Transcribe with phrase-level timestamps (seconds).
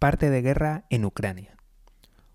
[0.00, 1.54] parte de guerra en Ucrania.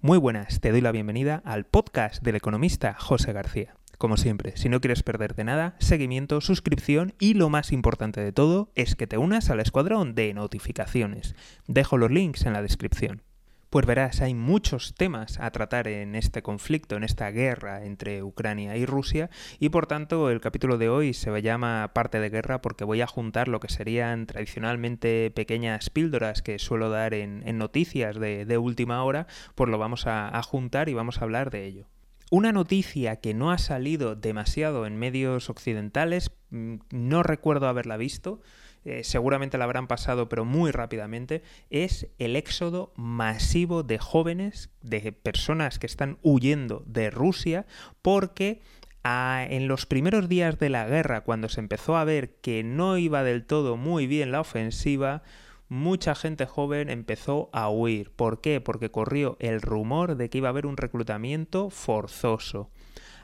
[0.00, 3.74] Muy buenas, te doy la bienvenida al podcast del economista José García.
[3.98, 8.70] Como siempre, si no quieres perderte nada, seguimiento, suscripción y lo más importante de todo
[8.76, 11.34] es que te unas al escuadrón de notificaciones.
[11.66, 13.22] Dejo los links en la descripción.
[13.70, 18.76] Pues verás, hay muchos temas a tratar en este conflicto, en esta guerra entre Ucrania
[18.78, 19.28] y Rusia,
[19.58, 23.06] y por tanto el capítulo de hoy se llama parte de guerra porque voy a
[23.06, 29.26] juntar lo que serían tradicionalmente pequeñas píldoras que suelo dar en, noticias de, última hora,
[29.54, 31.88] pues lo vamos a juntar y vamos a hablar de ello.
[32.30, 38.42] Una noticia que no ha salido demasiado en medios occidentales, mm, no recuerdo haberla visto,
[38.84, 45.12] eh, seguramente la habrán pasado, pero muy rápidamente, es el éxodo masivo de jóvenes, de
[45.12, 47.66] personas que están huyendo de Rusia,
[48.02, 48.60] porque
[49.04, 52.98] ah, en los primeros días de la guerra, cuando se empezó a ver que no
[52.98, 55.22] iba del todo muy bien la ofensiva,
[55.68, 58.10] mucha gente joven empezó a huir.
[58.10, 58.60] ¿Por qué?
[58.60, 62.70] Porque corrió el rumor de que iba a haber un reclutamiento forzoso.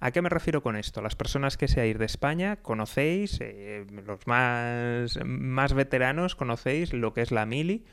[0.00, 1.02] ¿A qué me refiero con esto?
[1.02, 7.20] Las personas que seáis de España conocéis, eh, los más, más veteranos conocéis lo que
[7.20, 7.84] es la mili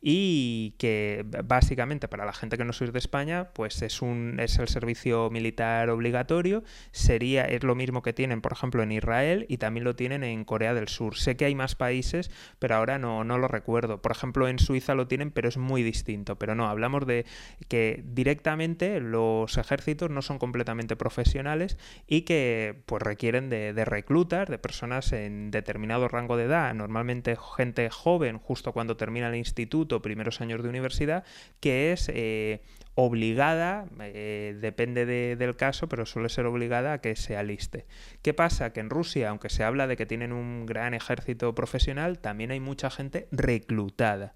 [0.00, 4.58] y que básicamente para la gente que no sois de España, pues es un es
[4.58, 9.58] el servicio militar obligatorio, sería es lo mismo que tienen, por ejemplo, en Israel y
[9.58, 11.16] también lo tienen en Corea del Sur.
[11.16, 14.02] Sé que hay más países, pero ahora no no lo recuerdo.
[14.02, 17.24] Por ejemplo, en Suiza lo tienen, pero es muy distinto, pero no, hablamos de
[17.68, 24.48] que directamente los ejércitos no son completamente profesionales y que pues requieren de, de reclutas,
[24.48, 29.93] de personas en determinado rango de edad, normalmente gente joven justo cuando termina el instituto
[30.02, 31.24] primeros años de universidad,
[31.60, 32.62] que es eh,
[32.94, 37.86] obligada, eh, depende del caso, pero suele ser obligada a que se aliste.
[38.22, 38.72] ¿Qué pasa?
[38.72, 42.60] Que en Rusia, aunque se habla de que tienen un gran ejército profesional, también hay
[42.60, 44.34] mucha gente reclutada.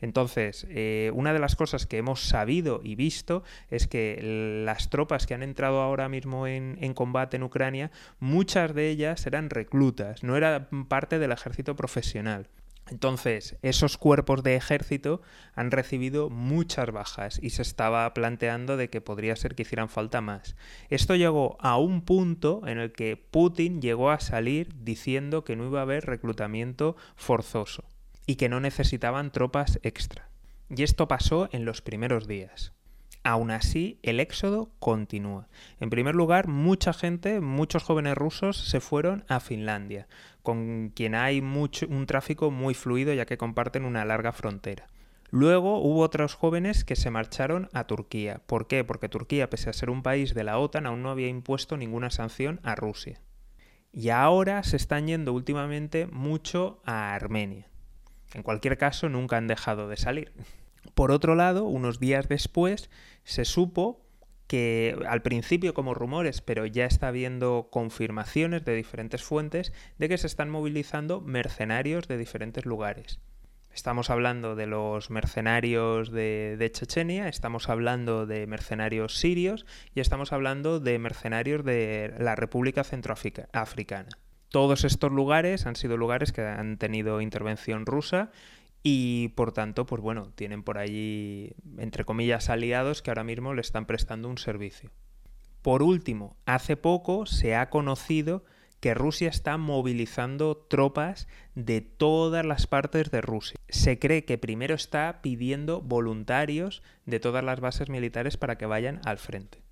[0.00, 5.26] Entonces, eh, una de las cosas que hemos sabido y visto es que las tropas
[5.26, 10.22] que han entrado ahora mismo en, en combate en Ucrania, muchas de ellas eran reclutas,
[10.22, 12.48] no eran parte del ejército profesional.
[12.90, 15.20] Entonces, esos cuerpos de ejército
[15.54, 20.20] han recibido muchas bajas y se estaba planteando de que podría ser que hicieran falta
[20.20, 20.56] más.
[20.88, 25.66] Esto llegó a un punto en el que Putin llegó a salir diciendo que no
[25.66, 27.84] iba a haber reclutamiento forzoso
[28.26, 30.28] y que no necesitaban tropas extra.
[30.68, 32.72] Y esto pasó en los primeros días.
[33.28, 35.48] Aún así, el éxodo continúa.
[35.80, 40.08] En primer lugar, mucha gente, muchos jóvenes rusos se fueron a Finlandia,
[40.42, 44.86] con quien hay un tráfico muy fluido ya que comparten una larga frontera.
[45.28, 48.40] Luego hubo otros jóvenes que se marcharon a Turquía.
[48.46, 48.82] ¿Por qué?
[48.82, 52.08] Porque Turquía, pese a ser un país de la OTAN, aún no había impuesto ninguna
[52.08, 53.20] sanción a Rusia.
[53.92, 57.68] Y ahora se están yendo últimamente mucho a Armenia.
[58.32, 60.32] En cualquier caso, nunca han dejado de salir.
[60.94, 62.90] Por otro lado, unos días después
[63.24, 64.04] se supo
[64.48, 70.18] que al principio como rumores, pero ya está habiendo confirmaciones de diferentes fuentes de que
[70.18, 73.20] se están movilizando mercenarios de diferentes lugares.
[73.74, 80.80] Estamos hablando de los mercenarios de, Chechenia, estamos hablando de mercenarios sirios y estamos hablando
[80.80, 84.08] de mercenarios de la República Centroafricana.
[84.48, 88.30] Todos estos lugares han sido lugares que han tenido intervención rusa
[88.82, 93.60] y por tanto, pues bueno, tienen por allí, entre comillas, aliados que ahora mismo le
[93.60, 94.90] están prestando un servicio.
[95.62, 98.44] Por último, hace poco se ha conocido
[98.80, 103.58] que Rusia está movilizando tropas de todas las partes de Rusia.
[103.68, 109.00] Se cree que primero está pidiendo voluntarios de todas las bases militares para que vayan
[109.04, 109.62] al frente.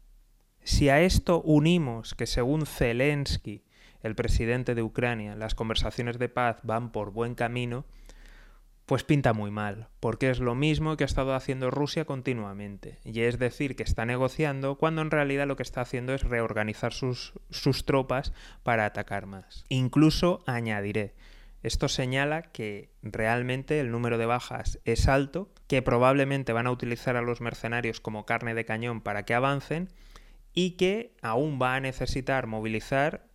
[0.64, 3.62] Si a esto unimos que según Zelensky,
[4.02, 7.84] el presidente de Ucrania, las conversaciones de paz van por buen camino,
[8.86, 13.20] pues pinta muy mal, porque es lo mismo que ha estado haciendo Rusia continuamente, y
[13.22, 17.32] es decir, que está negociando cuando en realidad lo que está haciendo es reorganizar sus,
[17.50, 18.32] sus tropas
[18.62, 19.64] para atacar más.
[19.68, 21.14] Incluso añadiré,
[21.64, 27.16] esto señala que realmente el número de bajas es alto, que probablemente van a utilizar
[27.16, 29.88] a los mercenarios como carne de cañón para que avancen
[30.52, 33.26] y que aún va a necesitar movilizar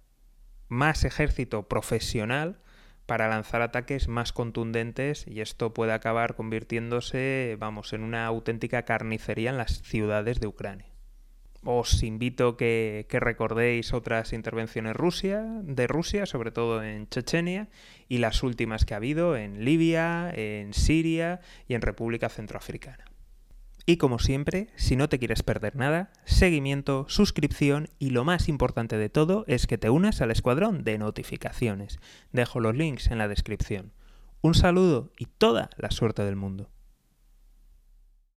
[0.69, 2.61] más ejército profesional
[3.11, 9.49] para lanzar ataques más contundentes y esto puede acabar convirtiéndose, vamos, en una auténtica carnicería
[9.49, 10.85] en las ciudades de Ucrania.
[11.65, 17.67] Os invito que, que recordéis otras intervenciones Rusia, de Rusia, sobre todo en Chechenia,
[18.07, 23.10] y las últimas que ha habido en Libia, en Siria y en República Centroafricana.
[23.85, 28.97] Y como siempre, si no te quieres perder nada, seguimiento, suscripción y lo más importante
[28.97, 31.99] de todo es que te unas al escuadrón de notificaciones.
[32.31, 33.91] Dejo los links en la descripción.
[34.41, 36.69] Un saludo y toda la suerte del mundo.